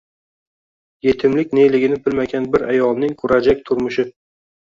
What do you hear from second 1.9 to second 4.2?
bilmagan bir ayolning kurajak turmushi...